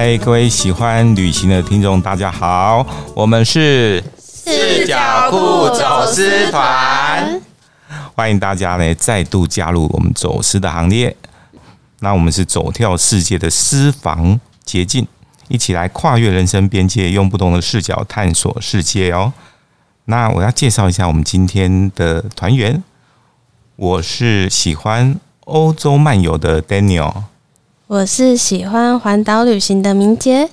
[0.00, 2.86] 嗨，各位喜欢旅行的听众，大家好，
[3.16, 5.36] 我们是视角裤
[5.76, 7.42] 走私团，
[8.14, 11.16] 欢迎大家呢再度加入我们走私的行列。
[11.98, 15.04] 那我们是走跳世界的私房捷径，
[15.48, 19.32] 一起来跨越人生边界，用不同的视角探索世界哦。
[20.04, 22.84] 那我要介绍一下我们今天的团员，
[23.74, 27.12] 我是喜欢欧洲漫游的 Daniel，
[27.88, 30.46] 我是喜欢环岛旅行的明杰。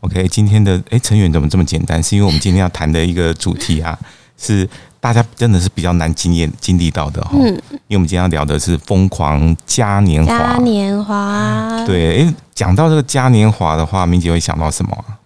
[0.00, 2.02] OK，今天的诶成员怎么这么简单？
[2.02, 3.98] 是因为我们今天要谈的一个主题啊，
[4.36, 4.68] 是
[5.00, 7.30] 大家真的是比较难经验经历到的哈。
[7.36, 7.46] 嗯，
[7.88, 10.38] 因为我们今天要聊的是疯狂嘉年华。
[10.38, 15.16] 嘉年华，对，诶，讲到这个嘉年华的话，明杰会想到什么啊？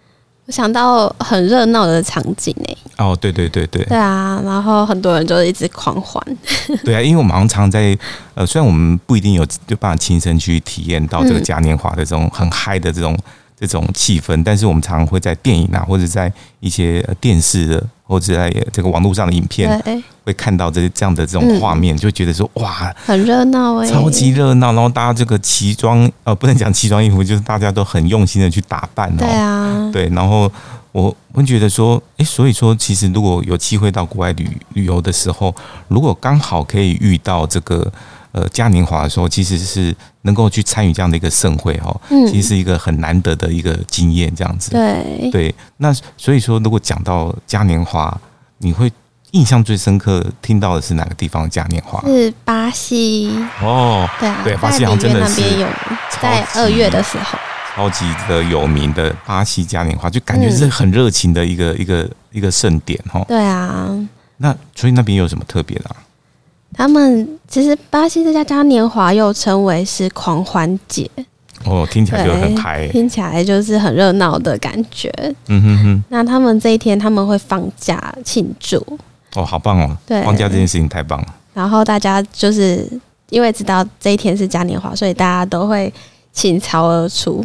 [0.49, 2.77] 我想到很热闹的场景诶。
[2.97, 3.83] 哦，对对对对。
[3.83, 6.19] 对啊，然后很多人就一直狂欢。
[6.83, 7.95] 对啊，因为我们常常在
[8.33, 13.15] 呃，虽然我们不一定有就办法亲身去体验到这个嘉年华的这种很嗨的这种
[13.59, 19.81] 这种气氛，但是我们常常会在电影啊，或者在一些电视的，或者在这个网络上的影片，
[20.25, 24.73] 会看到这这样的这种画面，就觉得说哇，很热闹哎，超级热闹。
[24.73, 29.15] 然后大家这个奇装呃，不能讲奇装异服，就是大家都很用心的去打扮哦。
[29.19, 30.51] 对啊，对，然后。
[30.91, 35.53] 我会觉得说，诶，所以说，其实如果有机会到国外旅旅游的时候，
[35.87, 37.89] 如果刚好可以遇到这个
[38.31, 44.71] 呃嘉年华的时候，其实是能够去参与这样的一个盛会哦，其实是一个很难得的一个经验，这样子。
[44.71, 48.15] 对对，那所以说，如果讲到嘉年华，
[48.59, 48.91] 你会
[49.31, 52.01] 印象最深刻听到的是哪个地方的嘉年华？
[52.07, 55.41] 是巴西哦，对啊，对，巴西好像真的是
[56.21, 57.37] 在二月的时候。
[57.75, 63.23] 超级的有名的巴西嘉年华，就感觉是很热情的一个、嗯、一个一个盛典哈。
[63.25, 63.87] 对啊，
[64.37, 65.95] 那所以那边有什么特别的啊？
[66.79, 71.05] 他们其实巴西这家嘉年华又称为是狂欢节
[71.65, 75.11] 哦，听起来就很嗨，听起来就是很热闹的感觉。
[75.47, 76.03] 嗯哼哼。
[76.07, 78.77] 那他们这一天他们会放假庆祝
[79.35, 79.97] 哦，好棒哦！
[80.07, 81.27] 对，放假这件事情太棒了。
[81.53, 82.89] 然后大家就是
[83.29, 85.93] 因为知道这一天是嘉年华，所以大家都会。
[86.31, 87.43] 倾巢而出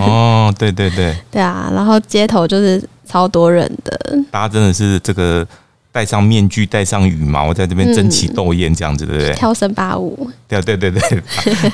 [0.00, 3.96] 哦，对对对， 对啊，然后街头就是超多人的，
[4.28, 5.46] 大家真的是这个
[5.94, 9.32] 戴上面具、戴上羽毛，在这边争奇斗艳这样子，对不对？
[9.34, 11.22] 跳森巴舞，对对对对，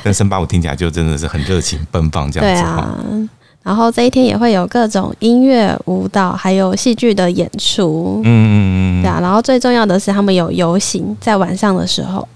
[0.05, 2.63] 但森 巴舞听起来就真的是很热情奔放这样子。
[2.63, 2.99] 对啊，
[3.63, 8.21] 然后这一天也会有各种音乐、舞蹈，还有戏剧的演出。
[8.23, 12.29] 嗯嗯嗯，对啊，然后最重要的是他们有游行，在晚上的时候。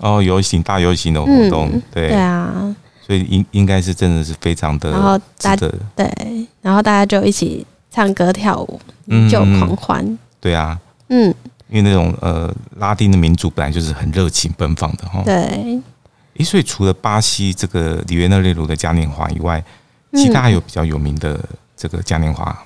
[0.00, 2.74] 哦，游行大游行的活动，对对啊。
[3.06, 6.12] 所以应应该是真的是非常的，然后大家对，
[6.60, 8.80] 然后大家就一起唱歌跳舞，
[9.30, 10.18] 就狂欢。
[10.40, 10.78] 对啊，
[11.08, 11.34] 嗯，
[11.68, 15.22] 因为那种呃拉丁的民族本来就是很热情奔放的哈。
[15.24, 15.80] 对。
[16.34, 19.62] 诶，所以除了巴西这个里约热内卢的嘉年华以外，
[20.12, 21.38] 其他还有比较有名的
[21.76, 22.56] 这个嘉年华。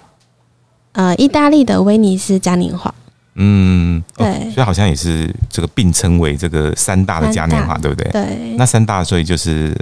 [0.92, 2.94] 呃，意大利的威尼斯嘉年华。
[3.34, 8.10] 嗯，对，所以好像也是这个并称为这个三大的嘉年华，对不对？
[8.12, 8.54] 对。
[8.58, 9.74] 那三大所以就是。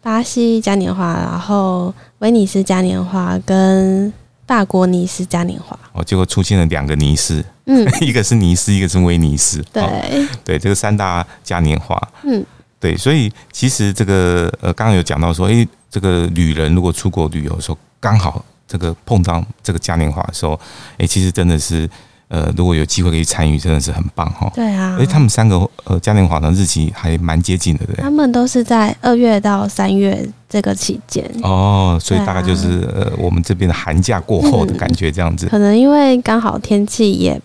[0.00, 4.12] 巴西嘉年华，然后威尼斯嘉年华跟
[4.46, 5.77] 法国尼斯嘉年华。
[5.98, 9.62] 哦，结果出现了两个尼斯，嗯， 一个是尼斯，一个是威尼斯。
[9.72, 12.44] 对、哦，对，这个三大嘉年华，嗯，
[12.78, 20.58] 对，所以其实这个呃，刚刚有讲到说，诶，这个旅人如果出国旅游的时候，刚好这个碰到这个嘉年华的时候，
[20.98, 21.88] 诶，其实真的是。
[22.28, 24.50] 呃，如果有机会可以参与，真的是很棒哈。
[24.54, 27.96] 对啊，而且他们三个呃嘉年华的日期还蛮接近的，对。
[27.96, 31.24] 他们都是在二月到三月这个期间。
[31.42, 35.46] 哦，所以大概就是、啊、呃我们这边的寒假过后的感觉这样子。
[35.46, 37.40] 嗯、可能因为刚好天气也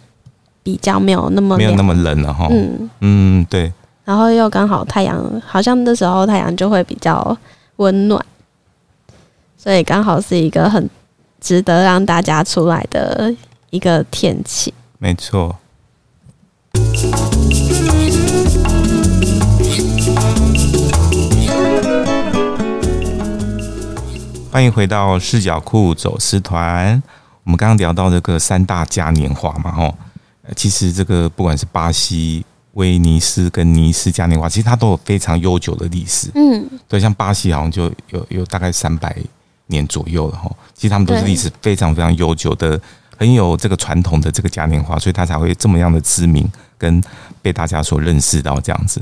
[0.62, 2.48] 比较没有那么没有那么冷了哈。
[2.52, 3.72] 嗯嗯，对。
[4.04, 7.38] 然后又刚好太阳，好像那时候太阳就会比较
[7.78, 8.22] 温暖，
[9.58, 10.90] 所以刚好是一个很
[11.40, 13.34] 值得让大家出来的。
[13.74, 15.58] 一个天气，没错。
[24.52, 27.02] 欢迎回到视角库走私团。
[27.44, 29.98] 我们刚刚聊到这个三大嘉年华嘛，吼，
[30.56, 36.30] 其实这个不管是巴西、威尼斯跟尼斯嘉年华，其实它都有非常悠久的历史。
[36.36, 39.18] 嗯，对，像巴西好像就有有大概三百
[39.66, 40.56] 年左右了，吼。
[40.76, 42.80] 其实他们都是历史非常非常悠久的。
[43.24, 46.46] 很有这个传统的这个嘉年华，所以他才会这么样的知名，
[46.78, 47.02] 跟
[47.42, 49.02] 被大家所认识到这样子。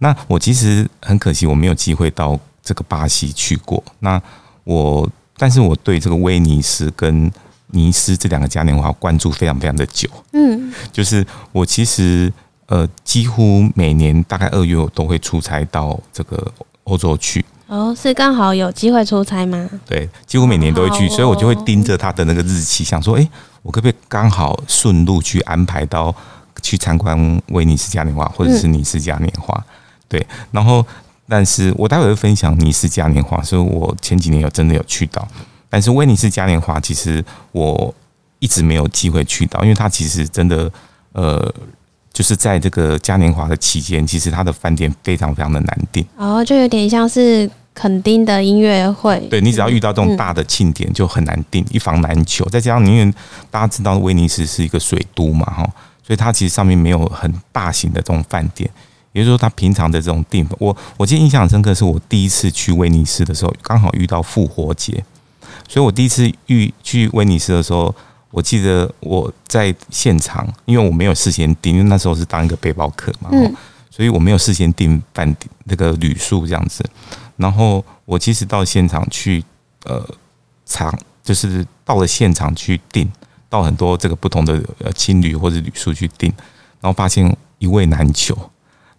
[0.00, 3.82] 那我其实很可惜，我没有机会到这个巴西去过。
[4.00, 4.20] 那
[4.64, 5.08] 我，
[5.38, 7.32] 但是我对这个威尼斯跟
[7.68, 10.10] 尼斯这两个嘉年华关注非常非常的久。
[10.34, 12.30] 嗯，就是我其实
[12.66, 16.52] 呃，几乎每年大概二月我都会出差到这个
[16.82, 17.42] 欧洲去。
[17.74, 19.68] 哦，是刚好有机会出差吗？
[19.84, 23.28] 对，几乎每年都会去，哦、所以我就会盯着他的那个日期，想说，哎、欸，
[23.62, 26.14] 我可不可以刚好顺路去安排到
[26.62, 27.18] 去参观
[27.48, 29.52] 威尼斯嘉年华，或者是尼斯嘉年华？
[29.58, 29.74] 嗯、
[30.08, 30.86] 对，然后，
[31.28, 35.26] 但是我待会会分享尼斯嘉年华，所以我前几年有真的有去到，
[35.68, 37.92] 但是威尼斯嘉年华其实我
[38.38, 40.70] 一直没有机会去到，因为它其实真的，
[41.12, 41.52] 呃。
[42.12, 49.18] 就是在这个嘉年华的期间，其实它的饭店非常非常的难订哦，就有点像是垦丁的音乐会。
[49.28, 52.44] 对，你只要遇到这种大的庆典，就很难订，一房难求。
[52.46, 53.14] 再加上因为
[53.50, 55.62] 大家知道威尼斯是一个水都嘛，哈，
[56.06, 58.70] 所以它其实上面没有很大型的这种饭店，
[59.12, 65.04] 也就是说，它平常的这种订，我我记得印象很深刻，是我第一次去威尼斯的时候，刚好遇到复活节，
[65.68, 67.94] 所以我第一次遇去威尼斯的时候。
[68.30, 73.54] 我记得我在现场，因为我没有事先订，因为那时候是当一个背包客嘛，嗯、
[73.88, 76.84] 所以我没有事先订饭店那个旅宿这样子。
[77.36, 79.44] 然后我其实到现场去，
[79.84, 80.06] 呃，
[80.66, 83.10] 场就是到了现场去订，
[83.48, 86.32] 到很多这个不同的呃青旅或者旅宿去订，
[86.80, 88.36] 然后发现一位难求。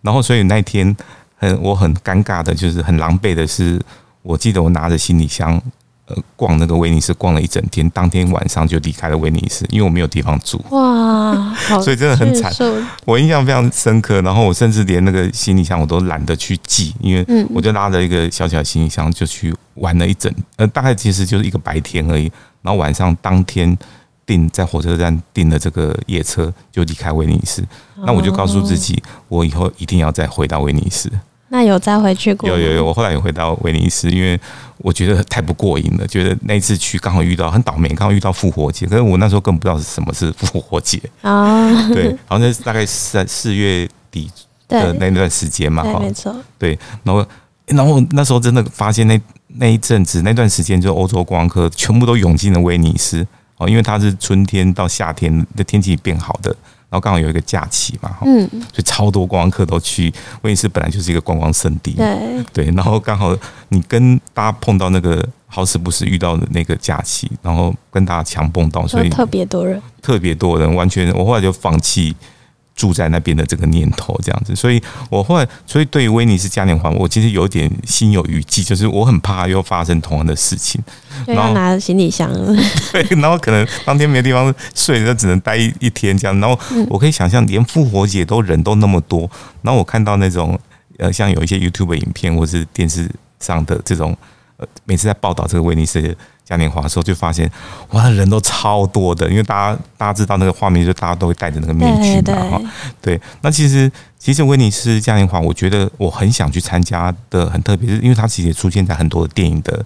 [0.01, 0.95] 然后所以那天
[1.37, 3.81] 很我很尴尬的，就是很狼狈的是，
[4.21, 5.61] 我记得我拿着行李箱。
[6.07, 10.63] 呃，逛那个威尼斯逛了一整天，当天晚上就离开了威尼斯，因为我没有地方住。
[10.69, 12.53] 哇，所以真的很惨。
[13.05, 22.31] 我印象非常深刻，然后我甚至连那个行李箱我都懒得去寄，因为我就拉着一个小小的行李箱就去玩了一整，呃，大概其实就是一个白天而已。
[22.61, 23.75] 然后晚上当天
[24.27, 27.63] 订在火车站订的这个夜车，就离开威尼斯。
[28.05, 31.11] 那我就告诉自己，我以后一定要再回到威尼斯。
[31.49, 32.49] 那有再回去过？
[32.49, 34.37] 有有有，我后来有回到威尼斯，因为
[34.79, 36.07] 我觉得太不过瘾了。
[36.07, 41.87] 觉得那次去刚好遇到很倒霉，刚好遇到复活节，可是我那时候更不知道是什么是复活节啊。
[41.93, 44.29] 对，好像是大概是在四月底
[44.67, 46.35] 的那段时间嘛，哈，没错。
[46.57, 47.25] 对，然后
[47.67, 53.25] 然后那时候真的发现那那一阵子那段时间，就欧洲观光客全部都涌进了威尼斯
[53.57, 56.53] 哦，因为它是春天到夏天的天气变好的。
[56.89, 62.65] 然后刚好有一个假期嘛，嗯，所以超多观光客都去威尼斯，本来就是一个观光圣地，对对。
[62.75, 63.35] 然后刚好
[63.69, 72.15] 你跟大家碰到那个好死不死遇到的那个假期，然后跟大家强碰到，所以特别多人，特别多人，完全我后来就放弃。
[72.75, 80.81] 住在那边的这个念头，这样子，所以我后来，所以对于威尼斯嘉年华，我其实有点心有余悸，就是我很怕又发生同样的事情。
[81.25, 82.29] 然后拿着行李箱，
[82.91, 86.37] 对，然后可能当天没地方睡，就只能待一一天这样。
[86.41, 89.29] 然后我可以想象，连复活节都人都那么多，
[89.61, 90.59] 然后我看到那种
[90.97, 94.15] 呃，像有一些 YouTube 影片或是电视上的这种
[94.57, 96.15] 呃，每次在报道这个威尼斯。
[96.45, 97.51] 嘉年华的时候就发现，
[97.89, 102.61] 哇，人都超多的，因为大家大家知道那个画面，就大家都会戴着那个面具嘛，哈，
[103.01, 103.19] 对。
[103.41, 109.83] 那其实其实威尼斯嘉年华，我觉得我很想去参加的，很特别，是因为它其实也出现在很多的电影的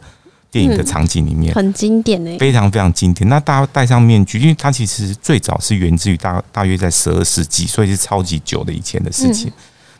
[0.51, 3.30] 电影的场景里面，很经典诶，非常非常经典。
[3.30, 9.50] 那大家戴上面具，因为它其实最早是源自于大大约在十二世纪，所以是超级久的以前的事情。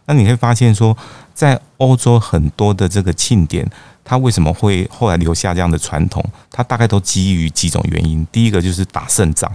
[0.08, 0.98] 那你会发现说，
[1.34, 3.66] 在欧洲很多的这个庆典。
[4.10, 6.26] 他为什么会后来留下这样的传统？
[6.50, 8.26] 他大概都基于几种原因。
[8.32, 9.48] 第一个就是打胜仗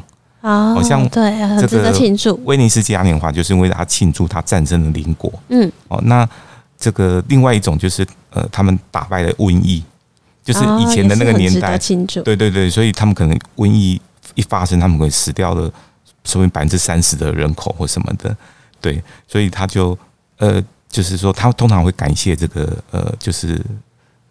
[0.43, 2.41] 啊，好像对，很值得庆祝。
[2.45, 5.33] 威尼斯嘉年华就是因为他庆祝他战胜的邻国。
[5.49, 6.25] 嗯，哦，那
[6.79, 9.83] 这个另外一种就是呃，他们打败了瘟疫，
[10.45, 11.77] 就是以前的那个年代。
[12.25, 14.01] 对对对，所以他们可能瘟疫
[14.37, 15.69] 一发生，他们会死掉了，
[16.23, 18.37] 说明百分之三十的人口或什么的。
[18.81, 19.99] 对，所以他就
[20.39, 23.61] 呃，就是说他通常会感谢这个呃，就是。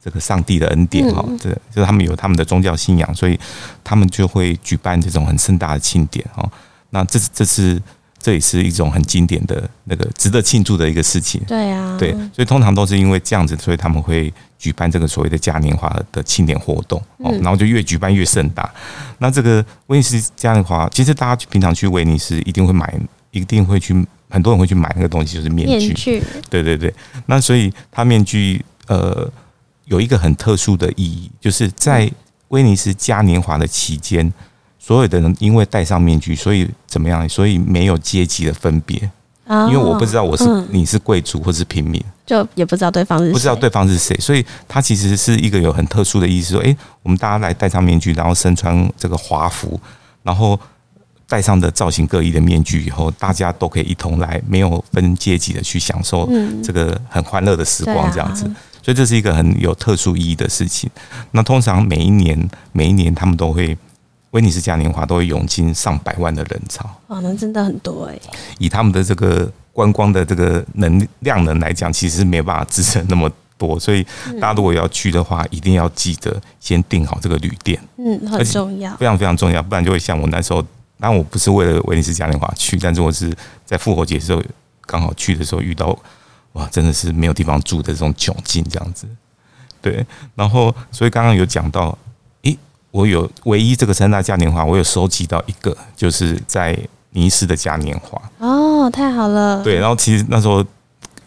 [0.03, 3.39] 这个上帝的恩典哈，这就是他们有他们的宗教信仰，所以
[3.85, 6.45] 他们就会举办这种很盛大的庆典哈。
[6.89, 7.81] 那这这是
[8.19, 11.41] 这也是一种很经典的那个值得庆祝的一个事情。
[11.47, 18.69] 对啊，对，所以通常都是因为这样子，所以他们会举办这个所谓的嘉年华的庆典活动哦，然后就越举办越盛大。
[19.19, 22.93] 那这个威尼斯嘉年华，其实大家平常去威尼斯一定会买，
[23.31, 23.93] 一定会去，
[24.29, 25.87] 很多人会去买那个东西，就是面具。
[25.87, 26.23] 面具。
[26.49, 26.93] 对对对，
[27.25, 29.31] 那所以他面具呃。
[29.85, 32.09] 有一个很特殊的意义，就是在
[32.49, 34.31] 威尼斯嘉年华的期间，
[34.79, 37.27] 所有的人因为戴上面具，所以怎么样？
[37.27, 39.09] 所以没有阶级的分别。
[39.45, 49.77] 因为我不知道我是你是贵族或是平民，就也不知道对方是谁，不知道对方是谁，所以他其实是一个有很特殊的意思，说，诶，我们大家来戴上面具，然后身穿这个华服，
[50.23, 50.57] 然后
[51.27, 56.27] 戴上的造型各异的面具以后，大家都可以一同来，没有分阶级的去享受
[56.63, 58.49] 这个很欢乐的时光，这样子。
[58.83, 60.89] 所以这是一个很有特殊意义的事情。
[61.31, 63.75] 那通常每一年，每一年他们都会
[64.31, 66.87] 威尼斯嘉年华都会涌进上百万的人潮。
[67.07, 68.19] 哇，那真的很多哎！
[68.59, 74.03] 以他们的这个观光的这个能量能来讲，其实是没办法支撑那么多，所以
[74.41, 80.61] 大家如果要去的话，一定要记得先订好这个旅店，嗯，很重要，非常非常重要，不然就会像我那时候，
[80.99, 83.33] 当然我不是为了威尼斯嘉年华去，但是我是
[83.65, 84.43] 在复活节的时候
[84.85, 85.97] 刚好去的时候遇到，
[86.53, 89.07] 哇，真的是没有地方住的这种窘境，这样子，
[89.81, 90.05] 对，
[90.35, 91.97] 然后所以刚刚有讲到，
[92.43, 92.57] 诶，
[92.91, 96.77] 我有唯一这个三大嘉年华，我有收集到一个，就是在
[97.11, 100.65] 尼斯的嘉年华，哦，太好了，对，然后其实那时候。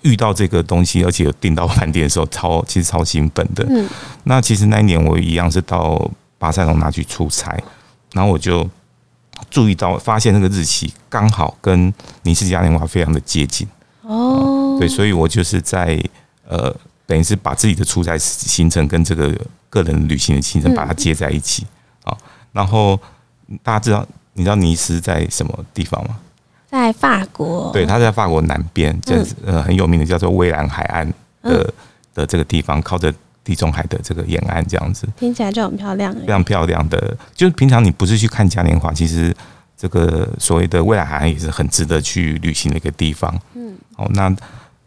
[0.03, 3.67] 遇到这个东西，而且有订到饭店的时候，超其实超兴奋的。
[3.69, 3.89] 嗯，
[4.23, 7.61] 那其实那一年我一样是到巴塞隆拿去出差，
[8.13, 8.69] 然后我就
[9.51, 11.93] 注意到，发现那个日期刚好跟
[12.23, 13.67] 尼斯嘉年华非常的接近。
[14.07, 16.01] 哦，对，所以我就是在
[16.49, 16.75] 呃，
[17.07, 19.35] 等于是把自己的出差行程跟这个
[19.69, 21.67] 个人旅行的行程把它接在一起
[22.05, 22.17] 啊。
[22.53, 22.99] 然后
[23.63, 26.17] 大家知道，你知道尼斯在什么地方吗？
[26.69, 31.07] 在法国，对，它在法国南边，这样子呃很有名的叫做蔚蓝海岸
[31.43, 31.73] 的
[32.15, 33.13] 的这个地方，靠着
[33.45, 37.17] 地中海的这个沿岸，这样子听起来就很漂亮，非常漂亮的。
[37.35, 39.35] 就是平常你不是去看嘉年华，其实
[39.77, 43.33] 这个所谓的未来海岸也是很值得去旅行的一个地方。
[43.55, 44.35] 嗯，好，那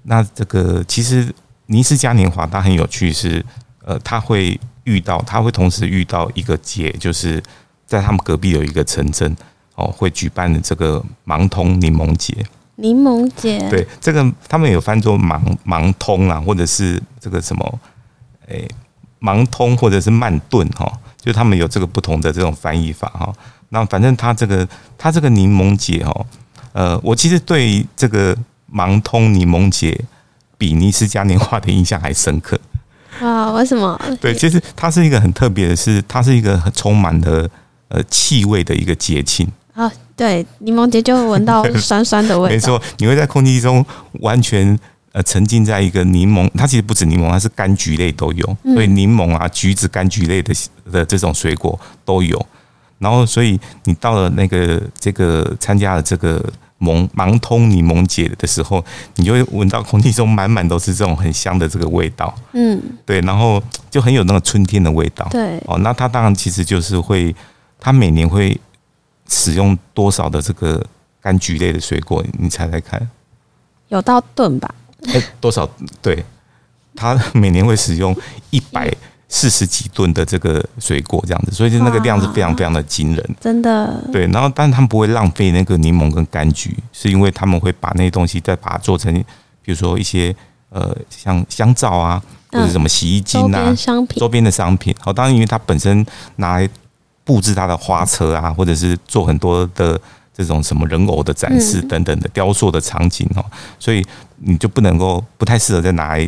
[0.03, 1.33] 那这个其实
[1.67, 3.45] 尼斯嘉年华它很有趣，是
[3.83, 7.41] 呃，他会遇到，他会同时遇到一个节，就是
[7.85, 9.35] 在他们隔壁有一个城镇。
[9.75, 12.35] 哦，会举办的这个盲通柠檬节，
[12.75, 17.79] 柠檬节，对，这个他们有翻作盲盲通啊，或者是这个什么，
[18.47, 18.67] 诶，
[19.21, 20.91] 盲通或者是慢顿哈，
[21.21, 23.33] 就他们有这个不同的这种翻译法哈。
[23.69, 26.25] 那反正它这个它这个柠檬节哦，
[26.73, 28.35] 呃，我其实对这个
[28.65, 29.99] 芒通柠檬节
[30.57, 32.59] 比尼斯嘉年华的印象还深刻
[33.19, 33.51] 啊？
[33.51, 33.99] 为什么？
[34.19, 37.49] 对，其实它是一个很特别的是，它是一个很充满的
[37.89, 39.47] 呃气味的一个节庆。
[39.73, 42.51] 啊，对，柠檬节就闻到酸酸的味道。
[42.55, 43.85] 没错，你会在空气中
[44.19, 44.77] 完全
[45.13, 50.53] 呃沉浸在一个柠檬，它其实不止柠檬，它是柑橘类都有，所以柠檬啊、橘子、柑橘类的
[50.91, 52.45] 的这种水果都有。
[52.99, 56.39] 然后，所以你到了那个这个参加了这个
[56.79, 58.83] 盲盲通柠檬节的时候，
[59.15, 62.33] 你就会闻到空气中满满都是这种很香的这个味道。
[62.53, 65.27] 嗯，对，然后就很有那个春天的味道。
[65.31, 67.35] 对，哦，那它当然其实就是会，
[67.79, 68.59] 它每年会。
[69.31, 70.83] 使用多少的这个
[71.21, 72.25] 柑橘类的水果？
[72.39, 72.99] 你猜猜看，
[73.89, 74.73] 有到吨吧？
[75.05, 75.69] 哎、欸，多少？
[76.01, 76.25] 对，
[76.95, 78.15] 它每年会使用
[78.49, 78.91] 一百
[79.29, 84.03] 四十几吨的这个水果，这样子，所以就那个量是非常非常的惊人，真的。
[84.11, 89.13] 对，然后，但是他们不会浪费那个柠檬跟柑橘，是因为他们会把那些东西再把它做成，
[89.61, 90.35] 比如说一些
[90.69, 92.21] 呃，像香皂啊，
[92.51, 94.93] 或者什么洗衣精啊，商品，周边的商品。
[94.99, 96.05] 好，当然，因为它本身
[96.35, 96.69] 拿来。
[97.25, 100.01] 布置它的花车啊，或者是做很多的
[100.35, 103.45] 这种什么人偶的展示等等的雕塑的场景哦，
[103.77, 104.03] 所以
[104.37, 106.27] 你就不能够不太适合再拿来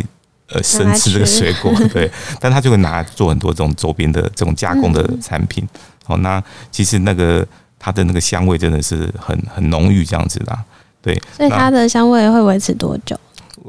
[0.53, 5.67] 呃生吃这个水果，对，但他就会拿来做很多这种周边的这种加工的产品。
[6.03, 7.45] 好，那其实那个
[7.79, 10.57] 它的那个香味真的是很很浓郁这样子的，
[11.01, 11.19] 对。
[11.35, 13.17] 所以它的香味会维持多久？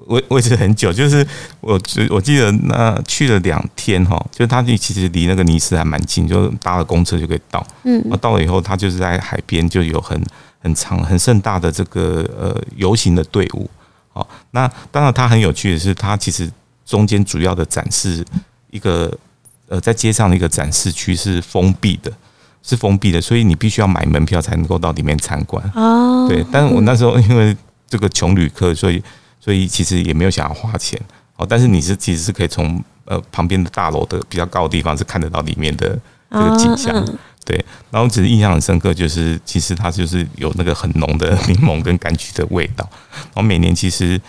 [0.06, 1.24] 维维持很久，就是
[1.60, 7.64] 我我记得那去了两天哈，就是它其实离那个尼斯还蛮近，就搭了公车就可以到。
[7.84, 10.20] 嗯，到了以后，它就是在海边就有很
[10.60, 13.68] 很长很盛大的这个呃游行的队伍。
[14.14, 16.50] 好，那当然它很有趣的是，它其实
[16.92, 18.22] 中间主要的展示
[18.70, 19.10] 一个
[19.68, 22.12] 呃在街上的一个展示区是封闭的，
[22.62, 25.64] 是封闭的，所以你必须要买门票才能够到里面参观。
[25.74, 27.56] 哦，对，但是我那时候 因为
[27.88, 29.02] 这个穷旅客，所以。
[29.44, 30.96] 所以其实也没有想要花钱
[31.34, 35.98] 哦，但是你是其实是可以从呃旁边的大楼的比较高的地方是看得到里面的
[36.30, 37.04] 这个景象，
[37.44, 37.58] 对。
[37.90, 42.88] 然后只是印象很深刻，就是其实它就是有那个很浓的柠檬跟柑橘的味道。
[43.10, 44.20] 然后每年其实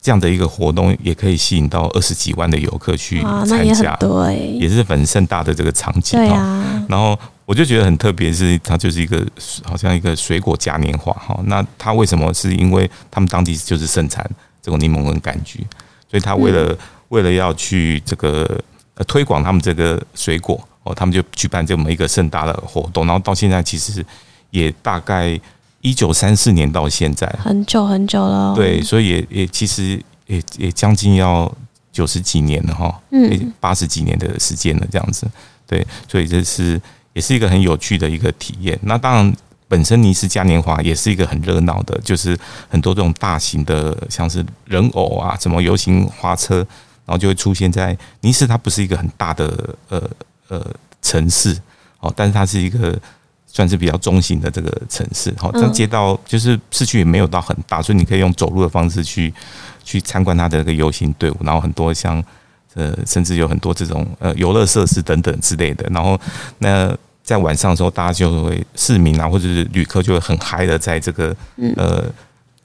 [0.00, 6.84] 这样的一个活动也可以吸引到二十几万的游客去参加，对，也是很盛大的这个场景啊。
[6.88, 9.26] 然后我就觉得很特别，是它就是一个
[9.64, 11.38] 好像一个水果嘉年华哈。
[11.44, 12.32] 那它为什么？
[12.32, 14.28] 是因为他们当地就是盛产。
[14.62, 15.66] 这种柠檬跟柑橘，
[16.06, 16.76] 所以他为了
[17.08, 18.62] 为了要去这个
[19.06, 24.04] 推广他们这个水果哦，他们就举办这么一个盛大的活动，然后到现在其实
[24.50, 25.40] 也大概
[25.80, 31.50] 一九三四年到现在很久很久了，对，所以也也其实也也将近要
[31.92, 35.26] 九十几年了哈，嗯，八十几年的时间了这样子，
[35.66, 36.80] 对，所以这是
[37.12, 38.78] 也是一个很有趣的一个体验。
[38.82, 39.34] 那当然。
[39.70, 42.36] 本身尼斯嘉年华也是一个很热闹的，就是
[42.68, 46.56] 很多这种大型的，像是人偶啊，什么游行花车，
[47.06, 48.48] 然后就会出现在尼斯。
[48.48, 50.10] 它不是一个很大的呃
[50.48, 51.56] 呃城市
[52.00, 53.00] 哦，但是它是一个
[53.52, 55.34] 算是比较中型的这个城市。
[55.36, 59.32] 好，这街道就是市区也没有到很大，所以你可以用走路的方式去
[59.82, 62.22] 去参观它的这个游行队伍，然后很多像
[62.74, 65.84] 呃，甚至有很多这种呃游乐设施等等之类的。
[65.90, 66.18] 然后
[66.58, 71.34] 那在晚上的时候，大家就会市民啊，或者是旅客就会很嗨的在这个
[71.76, 72.04] 呃，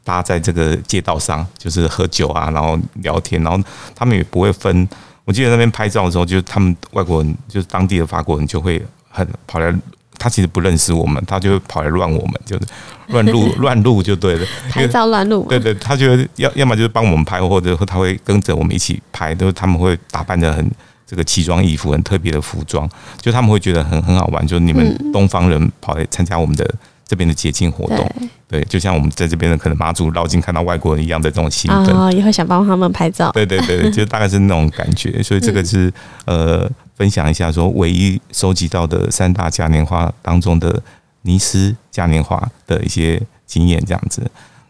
[0.04, 3.60] 搭在这个街道上，就是喝酒啊，然后聊天，然后
[3.96, 4.88] 他们也不会分。
[5.24, 9.74] 我记得那边拍照的时候，就是他们外国人，就是当地的法国人，就会很跑来。
[10.18, 12.66] 他其实不认识我们，他就会跑来乱我们，就是
[13.10, 14.46] 乱录 乱录就对了。
[14.70, 20.70] 拍照乱录，对对，他就要要么就是帮我们拍，或者他会跟着我们一起拍，都他们会打扮的很
[21.06, 22.90] 这个奇装异服，很特别的服装，
[23.22, 24.46] 就他们会觉得很很好玩。
[24.48, 26.68] 就是你们东方人跑来参加我们的
[27.08, 28.12] 这边的节庆活动，
[28.48, 33.32] 对，就像我们在这边的可能妈祖绕境看到外国人一样的这种兴奋，哦，也会想帮他们拍照。
[33.32, 35.22] 对对对，就大概是那种感觉。
[35.22, 35.94] 所以这个是
[36.26, 36.68] 呃。
[36.96, 40.82] 分享一下，说唯一收集到的三大嘉年华当中的
[41.24, 44.26] 尼斯嘉年华的一些经验，这样子。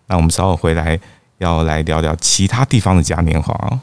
[0.07, 0.99] 那我们稍后回来
[1.37, 3.79] 要来聊聊其他地方的嘉年华哦。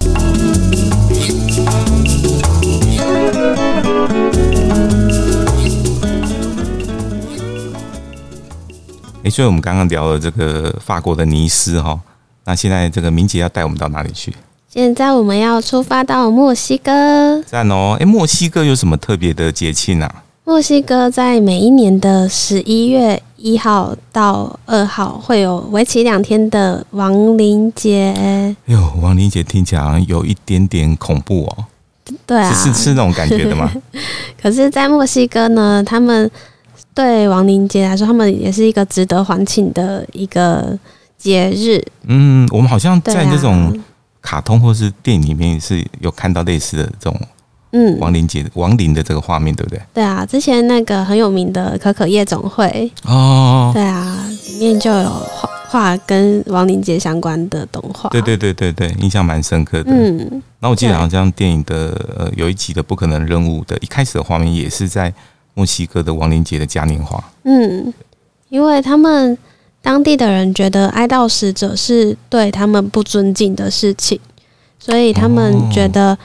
[9.22, 12.00] 诶，所以我们刚刚聊了这个法国的尼斯哈，
[12.44, 14.34] 那现在这个明洁要带我们到哪里去？
[14.72, 17.94] 现在我们要出发到墨西哥，赞哦！
[18.00, 20.24] 哎，墨西哥有什么特别的节庆啊？
[20.44, 28.14] 墨西哥在每一年的十一月一号到二号会有为期两天的亡灵节。
[28.16, 31.64] 哎呦，亡灵节听起来好像有一点点恐怖哦。
[32.24, 33.70] 对啊，是是那种感觉的吗？
[34.40, 36.30] 可是，在墨西哥呢，他们
[36.94, 40.78] 对亡灵节来说，他们也是一个值得欢庆的一个
[41.18, 41.84] 节日。
[42.06, 43.78] 嗯，我们好像在那种。
[44.22, 47.20] 卡通或是电影里面是有看到类似的这种，
[47.72, 49.82] 嗯，亡灵节亡灵的这个画面，对不对？
[49.92, 59.90] 对啊，之前那个很有名的可可夜总会哦，对啊，里面就有画画跟亡灵节相关的动画，对对对对对，印象蛮深刻的。
[59.90, 65.12] 嗯，那我记得好像电影的呃有一集的不可能任务的一开始的画面也是在
[65.54, 67.92] 墨西哥的亡灵节的嘉年华，嗯，
[68.48, 69.36] 因为他们。
[69.82, 74.18] 当地的人觉得哀悼死者是对他们不尊敬的事情，
[74.78, 76.16] 所以他们觉得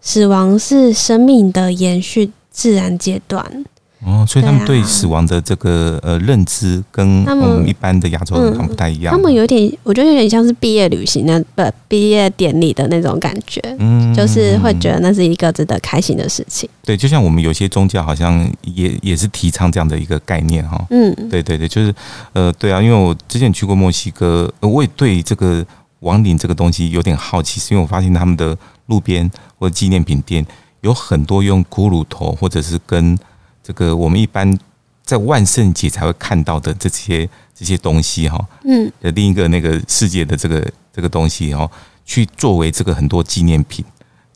[0.00, 3.64] 死亡是生命的延续自然阶段。
[4.06, 9.12] 哦，所以他们对死亡的这个呃认知跟我们一般的亚洲人不太一样。
[9.12, 16.70] 他们有点，我觉得有点像是毕业旅行的不毕业典礼的那种感觉，嗯，就是会觉得那是一个值得开心的事情。
[16.84, 20.80] 对，就像我们有些宗教好像也也是提倡这样的一个概念哈。
[20.90, 21.92] 嗯，对对对，就是
[22.32, 25.66] 呃对啊，因为我之前去过墨西哥，我也对这个
[26.00, 30.46] 亡灵这个东西有点好奇，是因为我发现他们的路边或者纪念品店
[30.82, 33.18] 有很多用骷髅头或者是跟
[33.66, 34.56] 这个我们一般
[35.02, 41.68] 在万圣节才会看到的这些这些东西哈，嗯，的另一个那个世界的这个这个东西哈，
[42.04, 43.84] 去作为这个很多纪念品，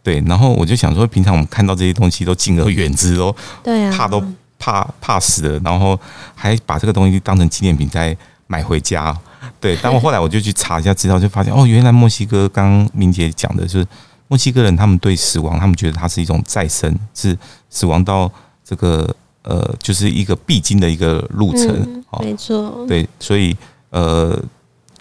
[0.03, 4.21] 对，然后我就想说，平常我们看到这些东西都敬而远之哦，对啊，怕都
[4.59, 5.97] 怕怕死了，然后
[6.35, 8.17] 还把这个东西当成纪念品再
[8.49, 9.17] 买回家，
[9.61, 13.87] 对，但我后来我就去查一下资料，就发现哦，原来墨西哥刚刚明姐讲的就是
[14.27, 17.39] 墨西哥人，他们对死亡，他们觉得它是一种再生，是
[17.69, 18.29] 死亡到。
[18.71, 22.87] 这个呃，就是一个必经的一个路程，嗯、没错。
[22.87, 23.57] 对，所以
[23.91, 24.41] 呃，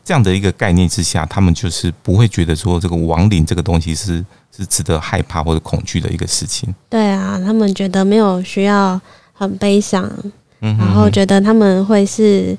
[0.04, 6.74] 这样的一个概念之下，他们就是不会觉得说这个亡灵这个东西是是值得害怕或者恐惧的一个事情。
[6.90, 9.00] 对啊，他们觉得没有需要
[9.34, 10.12] 很悲伤，
[10.62, 12.58] 嗯，然后觉得他们会是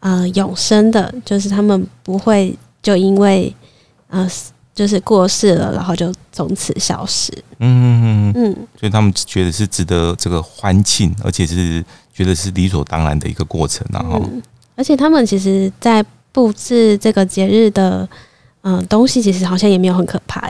[0.00, 3.54] 呃永生的，就是他们不会就因为
[4.08, 4.28] 呃。
[4.78, 7.32] 就是过世了，然后就从此消失。
[7.58, 13.84] 嗯嗯嗯，所以他们觉得是值得这个欢庆，而且是觉得是理所当然的一个过程。
[13.92, 14.22] 然后，
[14.76, 18.08] 而且他们其实，在布置这个节日的
[18.60, 20.48] 嗯、呃、东西，其实好像也没有很可怕。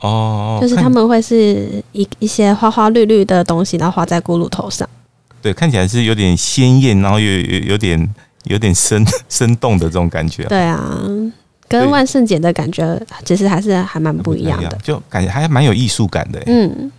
[0.00, 4.86] 哦，就是他们会是一一些花花绿绿的东西，然后画在咕噜头上。
[5.40, 8.14] 对，看起来是有点鲜艳，然后又有有点
[8.44, 10.44] 有点生 生动的这种感觉。
[10.44, 11.02] 对啊。
[11.70, 16.42] 跟万圣节的感觉其实还是还蛮不一样的，就感觉还蛮有艺术感的。
[16.46, 16.90] 嗯，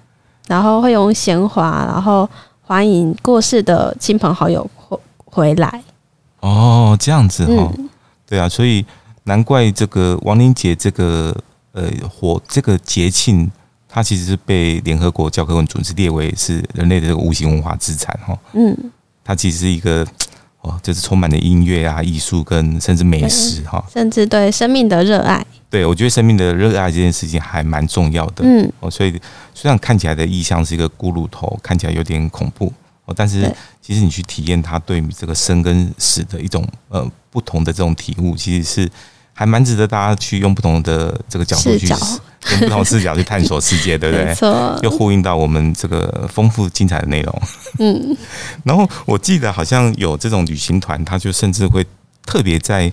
[0.47, 2.27] 然后会用鲜花，然后
[2.61, 5.83] 欢迎过世的亲朋好友回回来。
[6.39, 7.89] 哦，这样子哈，嗯、
[8.25, 8.85] 对啊，所以
[9.25, 11.35] 难怪这个亡灵节这个
[11.73, 13.51] 呃活这个节庆，
[13.89, 18.39] 它其实是被联合国教科文组织列为是人类的这个无形文化资产哈。
[18.53, 18.73] 嗯，
[19.21, 20.07] 它其实是一个。
[20.61, 25.43] 哦，就是充满了音乐啊、艺术跟甚至美食哈，甚至对生命的热爱。
[25.69, 28.43] 对，我觉得生命的热爱这件事情还蛮重要的。
[28.43, 29.19] 嗯，哦，所以
[29.55, 32.71] 虽然看起来的意象是一个骷髅头，看起来有点恐怖
[33.05, 38.91] 哦，但是其实你去体验它对于这个生跟死的一种呃不同的这种体悟，其实是
[39.33, 41.87] 还蛮值得大家去用不同的这个角度去
[42.49, 44.25] 用不同视角去探索世界，对不对？
[44.25, 47.41] 没错，又呼应到我们这个丰富精彩的内容。
[47.79, 48.17] 嗯，
[48.65, 51.85] 然后我记得好像有这种旅行团，他就甚至会
[52.25, 52.91] 特别在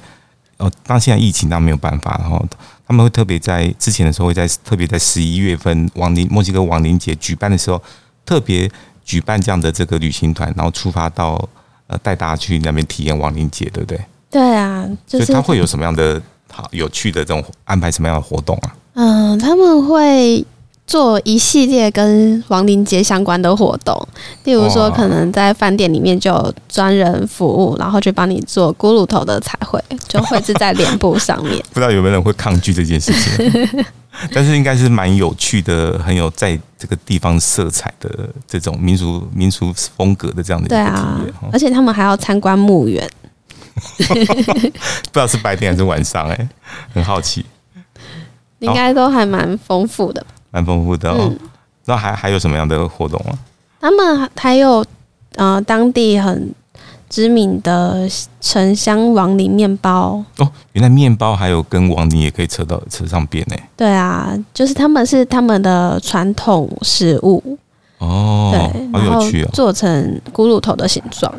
[0.59, 2.45] 哦，当现在疫情当然没有办法，然后
[2.87, 7.81] 他们会特别在之前的时候会在特别在十一月份亡灵墨西哥亡灵节举办的时候，
[8.27, 8.71] 特别
[9.05, 11.49] 举办这样的这个旅行团，然后出发到
[11.87, 14.01] 呃带大家去那边体验亡灵节，对不对？
[14.31, 16.21] 对啊，就是、所以他会有什么样的
[16.53, 18.75] 好有趣的这种安排什么样的活动啊？
[19.01, 20.45] 嗯，他们会
[20.85, 24.09] 做一系列跟亡灵节相关的活动，
[24.43, 31.63] 例如说，可能在饭店里面就有专人服务，然后去帮你做骷髅头的彩绘，就绘制在脸部上面。
[31.73, 33.87] 不知道有没有人会抗拒这件事情，
[34.33, 40.93] 但是应该是蛮有趣的，很有在这个地方色彩的这种民俗民俗风格的这样的一个体验。
[40.93, 43.09] 对啊，而且他们还要参观墓园，
[44.09, 44.73] 不知
[45.13, 46.49] 道是白天还是晚上，哎，
[46.93, 47.47] 很好奇。
[48.61, 51.33] 应该都还蛮丰富的，蛮丰富的哦。
[51.87, 53.33] 那、嗯、还还有什么样的活动啊？
[53.81, 54.85] 他们还有
[55.37, 56.53] 呃当地很
[57.09, 58.09] 知名的
[58.41, 60.51] 城乡亡灵面包哦。
[60.73, 63.57] 原来面包还有跟亡灵也可以扯到扯上边呢。
[63.77, 67.57] 对啊，就是他们是他们的传统食物
[67.99, 68.51] 哦。
[68.53, 71.33] 对，好有趣哦，做成骷髅头的形状。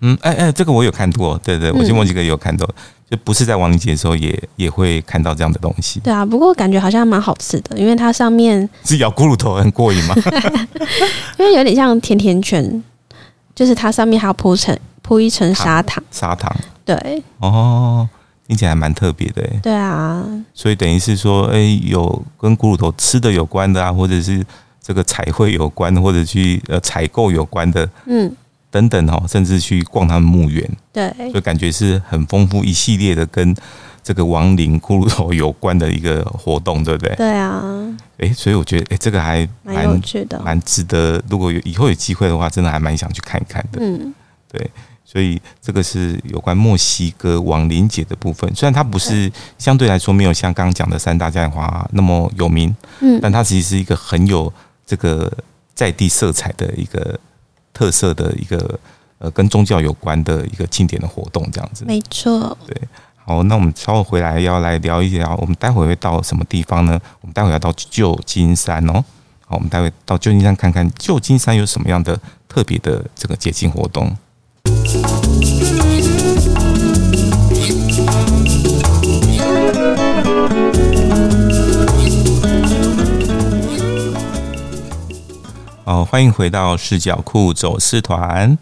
[0.00, 2.66] 嗯，哎、欸、哎、欸，这个我有看过，对对，我去墨西哥也有看到。
[2.66, 5.98] 嗯就不是在亡灵节的时候也也会看到这样的东西。
[5.98, 10.14] 对啊，不过感觉好像蛮好吃的，因为它上面是咬骷髅头很过瘾吗？
[11.36, 12.80] 因为有点像甜甜圈，
[13.52, 16.00] 就是它上面还要铺层铺一层砂糖。
[16.12, 16.54] 砂糖。
[16.84, 17.20] 对。
[17.40, 18.08] 哦，
[18.46, 19.42] 听起来还蛮特别的。
[19.60, 20.24] 对啊。
[20.54, 24.46] 所以等于是说，哎、欸，有跟骷髅头吃的有关的啊，或者是
[24.80, 27.90] 这个彩绘有关，或者去呃采购有关的。
[28.06, 28.32] 嗯。
[28.70, 33.54] 等等哦，甚至去逛他们墓园，对，就感觉是很丰富一系列的跟
[34.02, 37.14] 这个亡灵骷髅头有关的一个活动，对不对？
[37.16, 37.62] 对啊，
[38.18, 41.20] 哎、欸，所以我觉得，哎、欸，这个还蛮有趣的，蛮值得。
[41.28, 43.80] 如果有以后有机会的话，真的还蛮想去看一看的。
[43.82, 44.14] 嗯，
[44.50, 44.70] 对，
[45.04, 48.48] 所以这个是有关墨西哥亡灵节的部分。
[48.54, 54.52] 虽然它不是相对来说没有像刚刚讲的三大嘉年华那么有名，嗯，但它其实是一个很有
[54.86, 55.30] 这个
[55.74, 57.18] 在地色彩的一个。
[57.80, 58.78] 特色的一个
[59.16, 61.82] 呃，跟宗教有关的一个庆典的活动，这样子。
[61.86, 62.54] 没错。
[62.66, 62.76] 对，
[63.24, 67.00] 好，那我们稍后回来要来聊一聊，我们待会会到什么地方呢？
[67.22, 69.02] 我们待会要到旧金山哦。
[69.46, 74.14] 好，我们待会到旧金山看看旧金山有什么样的特别的这个节庆活动。
[85.90, 88.56] 好，欢迎回到视角库走私团。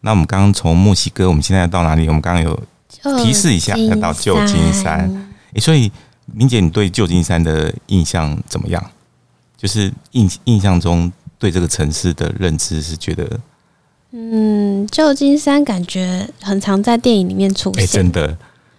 [0.00, 2.08] 那我们刚刚从墨西哥，我们现在到哪里？
[2.08, 2.58] 我们刚刚有
[3.22, 5.28] 提示一下，要到旧金山。
[5.52, 5.92] 诶，所以
[6.32, 8.82] 明姐，你对旧金山的印象怎么样？
[9.58, 13.38] 就是印印象中对这个城市的认知是觉得，
[14.12, 17.82] 嗯，旧金山感觉很常在电影里面出现。
[17.82, 18.34] 诶，真的，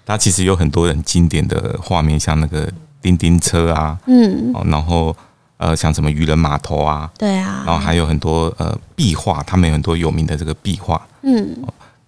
[0.08, 2.68] 它其实有很多很经典的画面，像那个
[3.00, 5.16] 叮叮车啊，嗯，然后。
[5.62, 11.56] 呃，像什么渔人码头啊，对啊，然后还有很多呃壁画，他们有很多有名的这个壁画，嗯，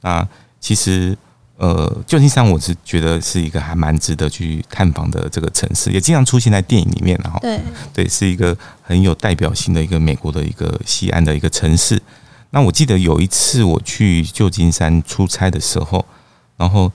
[0.01, 0.27] 那
[0.59, 1.15] 其实
[1.57, 7.59] 呃，旧金山我是觉得是一个还蛮值得去探访的这个城市，也经常出现在电影里面，然后对
[7.93, 12.01] 对，是一个很有代表性的一个美国的一个西岸的一个城市。
[12.49, 16.03] 那我记得有一次我去旧金山出差的时候，
[16.57, 16.91] 然后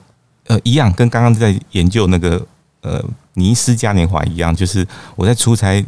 [0.47, 2.45] 呃，一样跟刚刚在研究那个
[2.81, 3.01] 呃
[3.35, 5.81] 尼斯嘉年华一样，就是我在出差。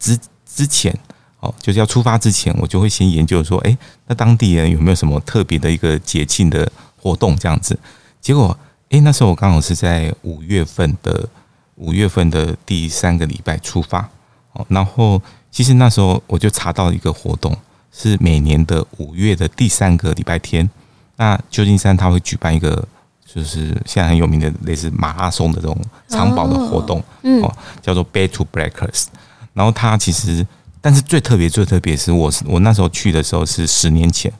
[0.00, 0.92] 之之前，
[1.38, 7.78] 哦，就是要出发之前，我就会先研究说，哎，那当地人有没有什么特别的一个节庆的活动这样子？
[8.20, 8.58] 结果，
[8.88, 11.28] 哎，那时候我刚好是在五月份的
[11.76, 14.08] 五月份的第三个礼拜出发，
[14.54, 17.56] 哦，然后其实那时候我就查到一个活动，
[17.92, 20.68] 是每年的五月的第三个礼拜天，
[21.16, 22.86] 那旧金山它会举办一个，
[23.24, 25.76] 就是现在很有名的类似马拉松的这种
[26.08, 27.02] 长跑的活动，
[27.42, 29.06] 哦，叫做 Back to Blackers。
[29.52, 30.46] 然后他其实，
[30.80, 34.32] 但是最特别、最特别是我是我那时候去的时候是十年前，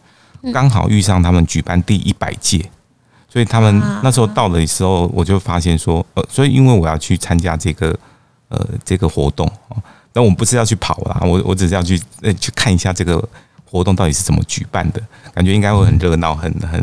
[0.52, 2.64] 刚好遇上他们举办第一百届，
[3.28, 7.98] 所以他们那时候到的时候，我就发现说，呃，所以因为我要去参加这个
[8.48, 9.76] 呃这个活动啊，
[10.12, 13.22] 但我不是要去跑啦，我我只是要去呃去看一下这个
[13.64, 15.02] 活动到底是怎么举办的，
[15.34, 16.82] 感觉应该会很热闹，很很。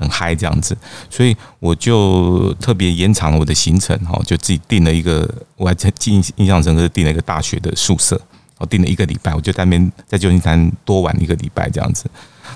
[0.00, 0.74] 很嗨这样子，
[1.10, 8.18] 所以我就特别延长了我的行程哈，就自己订了一个，我还印印象深刻，订了一个大学的宿舍，
[8.56, 12.06] 我订了一个礼拜，我就在那边在旧金山多玩一个礼拜这样子，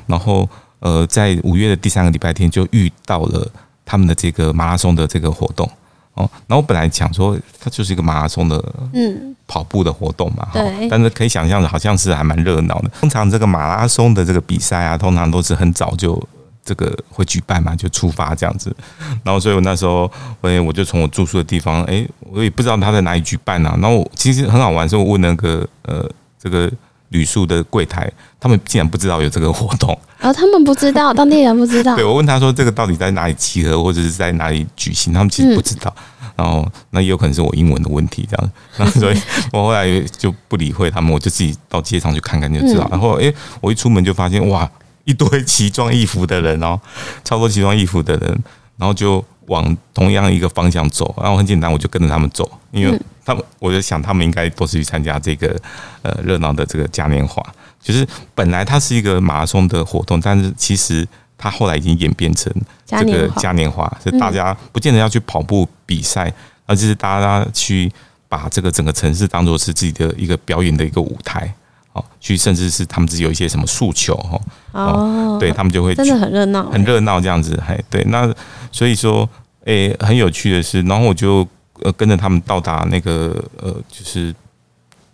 [0.07, 0.49] 然后
[0.81, 3.47] 呃，在五月的第三个礼拜天就遇到了
[3.85, 5.71] 他们的这个马拉松的这个活动，
[6.15, 10.89] 哦，然后我本来想说，它就是一个马拉松的，嗯，跑步的活动嘛，对。
[10.89, 12.89] 但是可以想象的，好像是还蛮热闹的。
[13.01, 16.23] 通常这个马拉松的这个比赛啊，通常都是很早就
[16.65, 18.75] 这个会举办嘛，就出发这样子。
[19.23, 23.77] 然后，所以我那时候，哎，我就从我住宿的地方，哎，我也不知道他在哪里举办啊。
[23.81, 26.71] 然后，其实很好玩，所以我问那个呃，这个。
[27.11, 31.95] 旅宿的柜台，他们竟然不知道有这个活动，啊、哦、他们不知道，当地人不知道。
[31.95, 35.13] 对，我问他说，这个到底在哪里集合，或者是在哪里举行？
[35.13, 35.95] 他们其实不知道。
[35.97, 38.51] 嗯、 然后，那也有可能是我英文的问题，这样。
[38.79, 39.23] 那所以
[39.53, 39.87] 我后来
[40.19, 42.83] 就不理会他们，我就自己到街上去看看就知道。
[42.87, 44.69] 嗯、然后，哎，我一出门就发现，哇，
[45.05, 46.81] 一堆奇装异服的人哦，
[47.25, 48.43] 超多奇装异服的人，
[48.77, 51.15] 然后就往同样一个方向走。
[51.19, 53.01] 然后很简单，我就跟着他们走，因为。
[53.27, 55.59] 他们，我就想，他们应该都是去参加这个
[56.03, 57.43] 呃热闹的这个嘉年华。
[57.81, 62.53] 就是本来它是一个马拉松的活动，但是其实它后来已经演变成
[62.85, 66.31] 这个嘉年华，是大家不见得要去跑步比赛，
[66.67, 67.91] 而就是大家去
[68.29, 71.51] 把这个整个城市当做是自己的一个表演的一个舞台，
[71.95, 74.41] 哦，去甚至是他们自己有一些什么诉求，哈，
[74.73, 78.33] 哦，对他们就会真的很热闹，很热闹这样子，嘿，对，那
[78.71, 79.27] 所以说，
[79.65, 81.49] 诶，很有趣的是，然后我就。
[81.83, 84.33] 呃，跟着他们到达那个呃，就是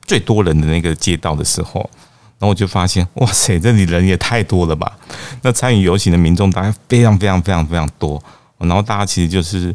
[0.03, 1.81] 最多人的那个街道的时候，
[2.39, 4.93] 然后我就发现，哇塞，这里人也太多了吧！
[5.41, 8.23] 那参与游行的民众大概非常非常非常非常多，
[8.59, 9.75] 然后大家其实就是呃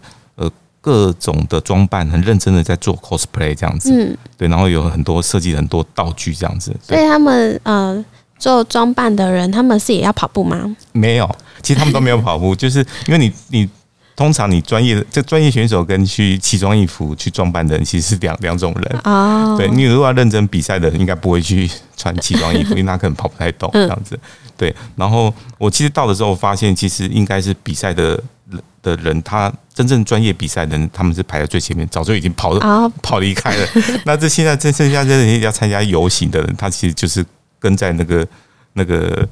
[0.86, 6.71] 各种的装扮，很认真的在做 cosplay 这样子，嗯，对，然后有很多设计很多道具这样子。
[6.84, 8.06] 所以他们呃
[8.38, 10.76] 做装扮的人，他们是也要跑步吗？
[10.91, 11.28] 没有，
[11.63, 13.67] 其实他们都没有跑步， 就是因为你你。
[14.17, 19.58] 通常你专业的这专业选手跟去奇装异服去装扮的人其实是两两种人哦。
[19.58, 24.17] 对，你如果要认真比赛的人，应该不会去穿奇装异服， 因为他可能跑不太动这样子。
[24.56, 28.17] 对，然后我其实到的时候发现，其实应该是比赛的
[28.82, 33.68] 的人，他真正专业比赛的人，他们是排在最前面，早就已经跑了跑离开了。
[34.06, 37.26] 那这现在这剩下这些要参加游行的人，他其实就是
[37.60, 38.28] 跟在那个
[38.74, 39.28] 那个。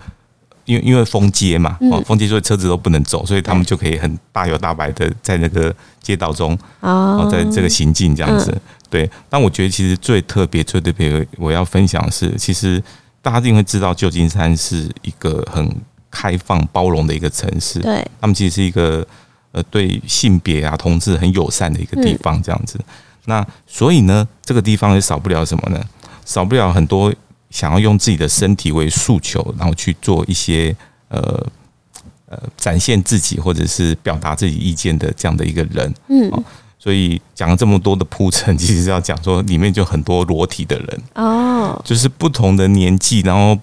[0.66, 8.58] 因为因为封街嘛，哦，封街所以车子都不能走，所以他们就可以很大摇大摆的在那个街道中，啊，在这个行进这样子。
[8.90, 12.82] 对，但我觉得其实最特别、最特别，我要分享的是，其实
[13.22, 15.70] 大家一定会知道，旧金山是一个很
[16.14, 17.80] 开放、包容的一个城市。
[17.80, 19.06] 对，他们其实是一个
[19.52, 22.80] 呃，对性别啊、同志很友善的一个地方，这样子。
[23.26, 25.84] 那所以呢，这个地方也少不了什么呢？
[26.24, 27.12] 少不了很多。
[27.50, 30.76] 想要用自己的身体为诉求，然后去做一些
[31.10, 31.22] 呃
[32.26, 36.32] 呃展现自己或者是表达自己意见的这样的一个人，嗯，
[36.80, 43.56] 所以讲了这么多的铺陈，其实是要讲说里面就很多裸体的人哦，就是不同的年纪，然后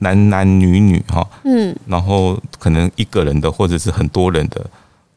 [0.00, 4.64] 男男女女哈，嗯，然后可能一个人的或者是很多人的，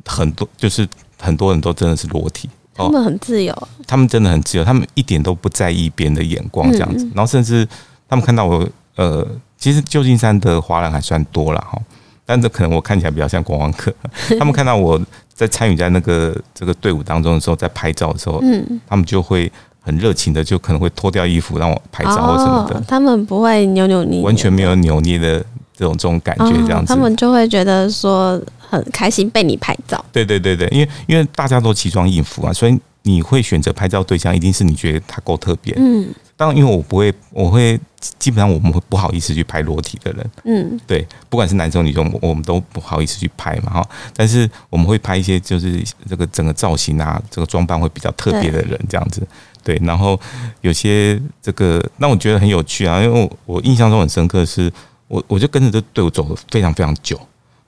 [0.05, 0.87] 很多就是
[1.19, 7.67] 很多人都真的是裸体，他们很自由，他们真的很自由，他们一点都不在意别人的眼光这样子，然后甚至。
[8.11, 9.23] 他们看到我，呃，
[9.55, 11.79] 其实旧金山的华人还算多了哈，
[12.25, 13.93] 但这可能我看起来比较像观光客。
[14.39, 14.99] 他们看到我
[15.31, 19.51] 在参与在那个这个队伍当中的时候，在拍照的时候，嗯，他们就会
[19.89, 22.75] 很热情的，就可能会脱掉衣服让我拍照或什么的。
[22.75, 25.39] 哦，他们不会扭扭捏捏，完全没有扭捏的
[25.75, 30.03] 这种这种感觉，这样子，他们就会觉得说很开心被你拍照。
[30.11, 36.07] 对对对对，因为因为大家都奇装异服啊，所以你会选择拍照对象，一定是你觉得他够特别，嗯。
[36.37, 37.77] 当然，因为我不会，我会
[38.17, 43.89] 基本上我们会不好意思去拍裸体的人，嗯，对，不管是男生女生，我们都不好意思去拍嘛，哈。
[44.15, 49.21] 但是我们会拍一些就是这个整个造型啊，这个装扮会比较特别的人这样子，
[49.63, 49.79] 对。
[49.83, 50.19] 然后
[50.61, 54.71] 有些这个让我觉得很有趣啊，因为我我印象中很深刻的是，
[55.07, 57.19] 我我就跟着这队伍走了非常非常久，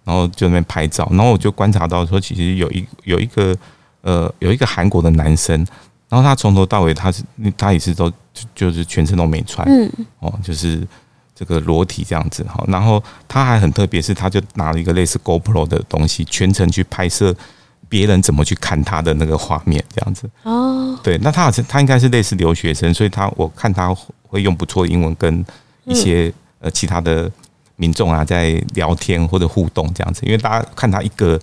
[0.04, 3.56] 然后就在那边拍照，然后我就观察到说，其实有一有一个
[4.01, 5.65] 呃有一个韩国的男生。
[6.10, 7.23] 然后他从头到尾，他是
[7.58, 8.12] 他也是都
[8.54, 10.86] 就是全身都没穿，嗯，哦，就是
[11.34, 12.62] 这个裸体这样子哈。
[12.67, 17.34] 然后他还很特别，是他就拿了一个类似 GoPro 的东西，全程去拍摄
[17.91, 20.30] 别人怎么去看他的那个画面这样子。
[20.43, 25.45] 哦，对，那他好像他应该是类似留学生，所以他我看他会用不错的英文跟
[25.84, 27.30] 一些呃其他的
[27.75, 30.21] 民众啊在聊天或者互动这样子。
[30.25, 31.38] 因为大家看他一个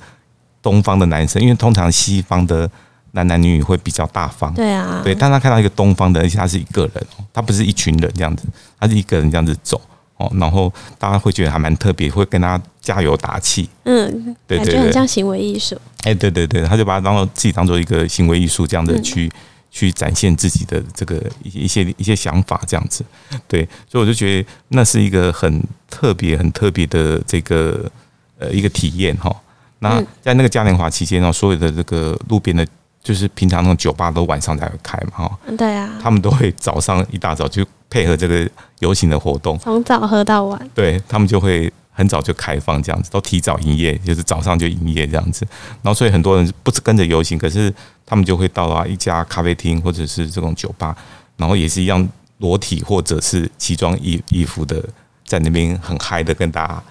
[0.62, 2.70] 东方的男生，因为通常西方的。
[3.12, 8.44] 男男女女会比较大方，对啊，对，但他看到一个东方的，而且他是一个人，他不是一群人这样子，
[8.78, 9.80] 他是一个人这样子走
[10.18, 19.30] 哦，然后大家会觉得还蛮特别，会跟他加油打气，嗯，对对对，很像行为艺术，哎，对对对，他就把它当做自己当做一个行为艺术这样的去、嗯、
[19.70, 23.04] 去展现自己的这个一些一些想法这样子，
[23.46, 27.90] 对，所以我就觉得那是一个很特别很特别的这个
[28.38, 29.34] 呃一个体验哈。
[29.78, 32.66] 那在那个嘉年华期间呢，所有的这个路边的。
[33.00, 35.38] 就是平常那种酒吧都晚上才会开嘛，哈。
[35.56, 35.88] 对啊。
[36.02, 38.48] 他们都会早上一大早就配合这个
[38.80, 40.70] 游行的活动，从早喝到晚。
[40.74, 45.46] 对，他们就会很早就开放这样子，都提早营业，就是早上就营业这样子。
[45.82, 47.72] 然后所以很多人不是跟着游行，可是
[48.06, 50.96] 他们就会到啊一家咖啡厅或者是这种酒吧，
[51.36, 54.82] 然后也是一样裸体或者是奇装异衣服的，
[55.24, 56.82] 在那边很嗨的跟大家。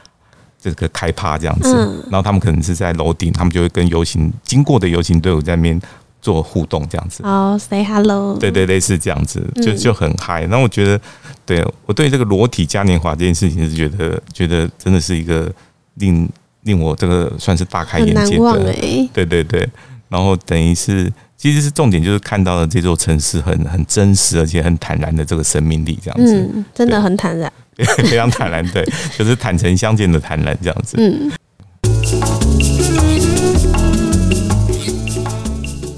[0.60, 1.70] 这个开趴这样子，
[2.10, 5.80] 然后他们可能是在楼顶，他们就会跟游行经过的游行队伍在那边
[6.22, 7.24] 做互动这样子。
[7.24, 8.38] 哦，say hello。
[8.38, 10.46] 对对对，是这样子，就就很嗨。
[10.48, 11.00] 那我觉得，
[11.46, 15.52] 对我对这个裸体嘉年华这件事情是觉得，觉得真的是一个
[15.96, 16.30] 令
[16.64, 18.74] 令我这个算是大开眼界的。
[19.14, 19.68] 对对对，
[20.10, 26.36] 然后等于是，其实是重点就是看到了这座城市很很真实而且很坦然的这个生命力这样子。
[26.54, 27.52] 嗯，真的很坦然。
[28.10, 28.84] 非常坦然，对，
[29.16, 30.98] 就是坦诚相见的坦然这样子。
[31.00, 31.32] 嗯，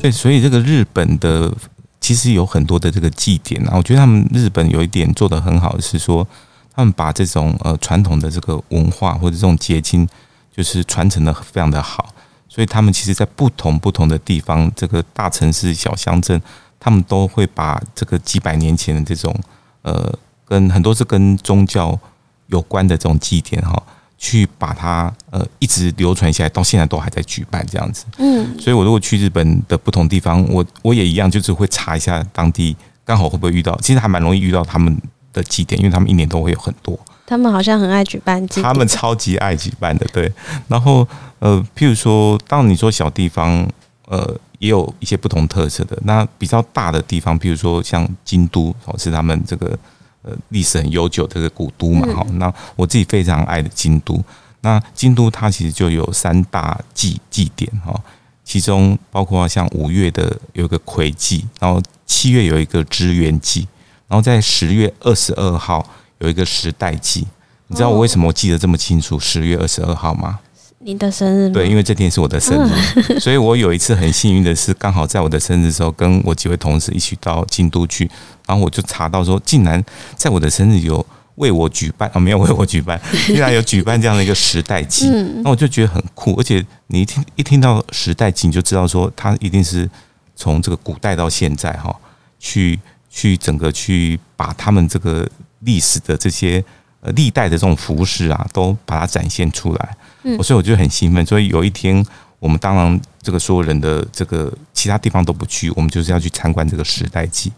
[0.01, 1.53] 对，所以这个日本的
[1.99, 6.25] 其实有很多的这个祭典啊，我觉得他们日本有一点做得很好的是说，
[6.73, 10.07] 他们把这种呃传统的这个文化或者这种结晶，
[10.55, 12.13] 就是传承的非常的好。
[12.47, 16.41] 所以他们其实，在不同不同的地方，这个大城市、小乡镇，
[16.79, 19.35] 他们都会把这个几百年前的这种
[19.81, 20.13] 呃。
[20.49, 21.95] 跟很多是跟宗教
[22.47, 23.83] 有关的这种祭典哈，
[24.21, 28.03] 去把它呃一直流传下来，到现在都还在举办这样子。
[28.17, 34.95] 嗯，所以我如果去日本的不同地方，我我也一样，就是会查一下当地刚好会不会遇到，其实还蛮容易遇到他们
[35.32, 36.99] 的祭典，因为他们一年都会有很多。
[37.25, 40.29] 他们好像很爱举办祭典，他们超级爱举办的，对。
[40.67, 41.08] 然后
[41.39, 43.65] 呃，譬如说，当你说小地方，
[44.08, 45.97] 呃，也有一些不同特色的。
[46.03, 49.79] 那比较大的地方，譬如说像京都，哦，是他们这个。
[50.21, 52.39] 呃，历史很悠久的这个古都嘛，哈、嗯。
[52.39, 54.21] 那我自己非常爱的京都，
[54.62, 57.93] 那京都它其实就有三大祭祭典哈，
[58.43, 63.67] 其中包括像五月的有一个魁祭，然后七月有一个支援祭，
[64.08, 67.25] 然后在十月二十二号有一个时代祭。
[67.67, 69.19] 你知道我为什么记得这么清楚？
[69.19, 70.39] 十月二十二号吗？
[70.82, 71.54] 你的生日吗？
[71.54, 78.10] 对，因为这天是我的生日， 所以我有一次很幸运的是，刚好在我的生日的时候，跟我几位同事一起到京都去。
[78.48, 79.84] 然后我就查到说，竟然
[80.15, 85.10] 在我的生日有为我举办啊，没有为我举办， 竟然有举办这样的一个时代祭，
[85.44, 86.34] 那我就觉得很酷。
[86.39, 89.89] 而且你一听一听到时代祭，你就知道说，它一定是
[90.36, 91.94] 从这个古代到现在哈，
[92.39, 95.28] 去去整个去把他们这个
[95.60, 96.63] 历史的这些
[97.02, 99.98] 呃历代的这种服饰啊，都把它展现出来。
[100.23, 101.25] 嗯，所以我就很兴奋。
[101.25, 102.05] 所以有一天，
[102.39, 107.51] 我们当然这个所有人的这个其他地方都不去，我们就是要去参观这个时代祭。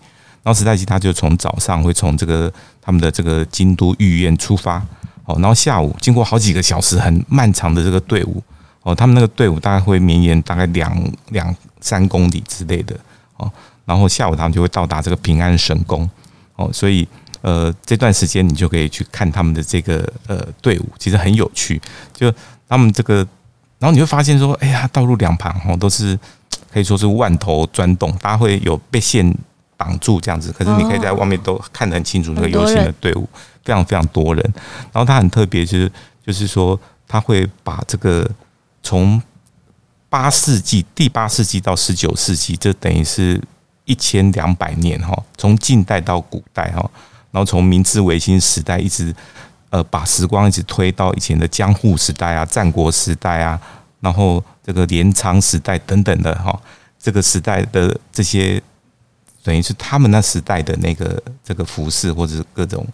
[0.44, 4.84] 然后时代祭他就从早上会从这个他们的这个京都御苑出发，
[5.26, 8.42] 哦，然后下午经过好几个小时很漫长的这个队伍，
[8.82, 10.92] 哦，他们那个队伍大概会绵延大概两
[11.30, 13.00] 两三公里之类的，
[13.38, 13.52] 哦，
[13.86, 16.10] 然后下午他们就会到达这个平安神宫，
[16.56, 17.08] 哦，所以
[17.42, 21.82] 呃这段时间你就可以去看他们的这个呃队伍，其实很有趣，
[22.14, 22.34] 就
[22.68, 23.16] 他们这个，
[23.80, 26.18] 然后你会发现说，哎呀，道路两旁哦都是
[26.72, 29.36] 可以说是万头钻动，大家会有被限。
[29.82, 33.28] 绑住这样子，可是你可以在外面都看得很清楚，那个游行的队伍
[33.64, 34.54] 非常非常多人。
[34.94, 35.92] 然后它很特别，就是
[36.24, 38.30] 就是说，他会把这个
[38.84, 39.20] 从
[40.08, 43.42] 八世纪第八世纪到十九世纪，这等于是
[43.86, 46.88] 一千两百年哈，从近代到古代哈，
[47.32, 49.14] 然后从明治维新时代一直
[49.70, 53.60] 呃把时光一直推到以前的江户时代啊、战国时代啊，
[54.00, 56.58] 然后这个镰仓时代等等的哈，
[57.00, 58.62] 这个时代的这些。
[59.44, 62.86] 等于是他们那时代的那个这个服饰，或者是各种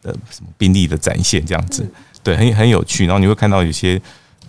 [0.00, 1.84] 的什么兵力的展现，这样子，
[2.22, 3.06] 对，很很有趣。
[3.06, 4.00] 然后你会看到有些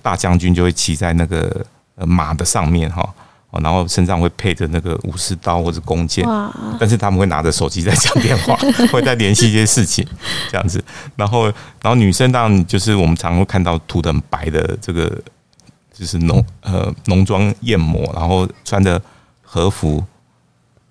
[0.04, 3.12] 大将军就会骑在那个呃马的上面哈，
[3.52, 6.26] 然后身上会配着那个武士刀或者弓箭，
[6.80, 8.56] 但是他们会拿着手机在讲电话，
[8.92, 10.06] 会在联系一些事情，
[10.52, 10.84] 这样子。
[11.16, 11.46] 然后，
[11.82, 15.10] 然后女生当然就是我们常会看到涂的很白的这个，
[15.94, 19.02] 就是浓呃浓妆艳抹，然后穿着
[19.42, 20.04] 和服。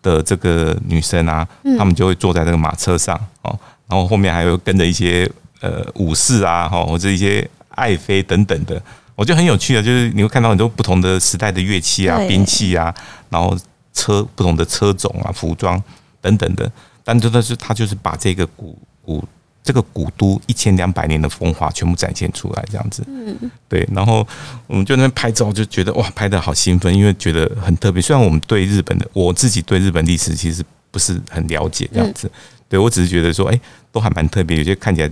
[0.02, 1.44] 的这个女生啊，
[1.76, 5.28] 他们就会坐在那个马车上哦，然后后面还有跟着一些
[5.60, 8.80] 呃武士啊，哈，或者一些爱妃等等的，
[9.16, 12.94] 我觉得很有趣的，就是你会看到很多不同的时代的乐器啊、兵器啊，
[13.28, 13.58] 然后
[13.92, 15.82] 车不同的车种啊、服装
[16.20, 16.70] 等等的，
[17.02, 19.24] 但真的是他就是把这个古古。
[19.66, 24.24] 这个古都一千两百年的风华全部展现出来，这样子，嗯，对，然后
[24.68, 28.00] 我们就在那边拍照，就觉得哇，拍的好兴奋，因为觉得很特别。
[28.00, 32.30] 虽然我们对日本的，我自己对日本历史其实不是很了解，这样子，
[32.68, 33.60] 对我只是觉得说，哎，
[33.90, 35.10] 都还蛮特别，有些看起来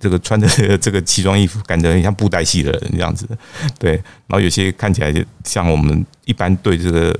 [0.00, 3.26] 这个穿着这个奇装异服，感觉很像布袋戏的人这样子，
[3.80, 3.92] 对，
[4.28, 7.12] 然后有些看起来就像我们一般对这个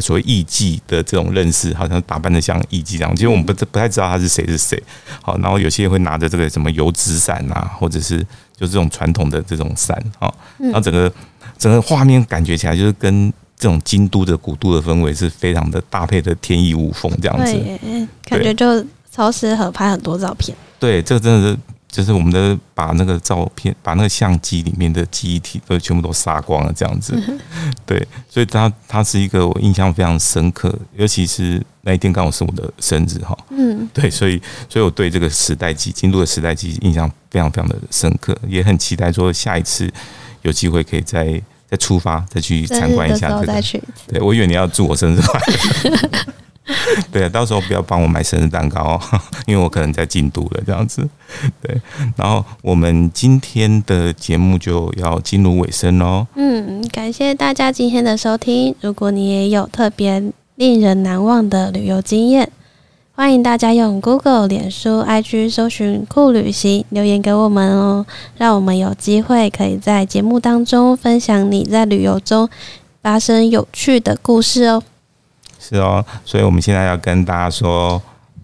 [0.00, 4.80] 所谓艺妓的这种认识，好像打扮的像艺妓这样，其实我们不不太知道他是谁是谁。
[5.20, 8.18] 好，然后有些会拿着这个什么油纸伞啊，或者是
[8.56, 11.12] 就这种传统的这种伞啊，然后整个
[11.58, 20.56] 整个画面感觉起来就是跟这种京都的古都的氛围是非常的搭配的天衣无缝这样子，对，感觉就超适合拍很多照片。
[20.78, 21.58] 对，这个真的是。
[21.96, 27.18] 就是我们的把那个照片，把那个相机里面的记忆体都全部都杀光了，这样子。
[27.86, 33.34] 对，所以它它是一个我印象非常深刻，尤其是那一天刚好是我的生日哈。
[33.48, 34.38] 嗯，对，所以
[34.68, 39.90] 所以我对这个时代记，京都的时代记印象非常非常的深刻，也很期待说下一次
[40.42, 41.40] 有机会可以再
[41.70, 43.62] 再出发，再去参观一下这个。
[44.08, 46.10] 对，我以为你要祝我生日快乐。
[47.12, 49.00] 对啊，到时候不要帮我买生日蛋糕哦，
[49.46, 51.08] 因为我可能在京都了这样子。
[51.62, 51.80] 对，
[52.16, 56.26] 然后我们今天的节目就要进入尾声喽。
[56.34, 58.74] 嗯，感谢大家今天的收听。
[58.80, 60.22] 如果你也有特别
[60.56, 62.50] 令人难忘的旅游经验，
[63.14, 68.04] 欢迎大家用 Google、脸书、IG 搜寻酷旅行留言给我们哦，
[68.36, 72.48] 让我们有机会可以在节目当中分享你在旅游中
[73.02, 74.82] 发生有趣的故事哦。
[75.58, 78.00] 是哦，所以我们现在要跟大家说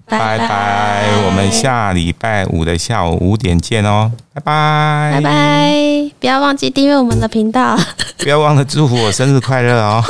[0.07, 7.79] 拜拜，我们下礼拜五的下午五点见哦，拜拜，拜拜，不要忘记订阅我们的频道，
[8.19, 10.05] 不要忘了祝福我生日快乐哦。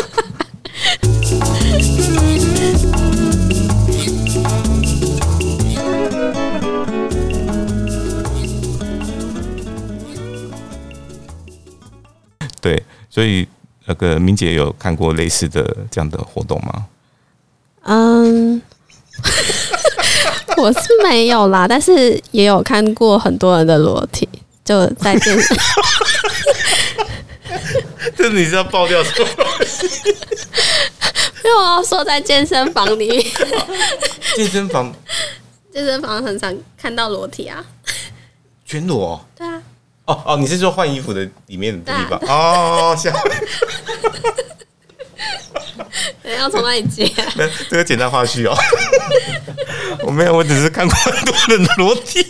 [12.60, 12.80] 对，
[13.10, 13.46] 所以
[13.86, 16.86] 那个明姐有看过类似的这样的活动吗？
[17.84, 18.60] 嗯，
[20.56, 24.28] 我是没有啦，但是也有看过很多人的裸体，
[24.64, 25.56] 就在健身。
[28.16, 29.86] 这你是要爆掉什么东西？
[31.44, 33.24] 没有啊，说在健身房里面。
[34.36, 34.92] 健身房，
[35.72, 37.64] 健身房很常看到裸体啊。
[38.64, 39.20] 全裸？
[39.36, 39.60] 对啊。
[40.04, 42.18] 哦哦，你是说换衣服的里面的地方？
[42.28, 43.12] 哦，下。
[46.22, 47.04] 等下从哪里接？
[47.36, 48.56] 没，这个简单花絮哦。
[50.06, 52.24] 我没有，我只是看过很多人的裸体。